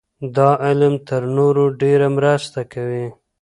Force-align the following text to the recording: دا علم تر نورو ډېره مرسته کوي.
دا 0.35 0.49
علم 0.65 0.93
تر 1.07 1.21
نورو 1.37 1.65
ډېره 1.81 2.07
مرسته 2.17 2.59
کوي. 2.73 3.05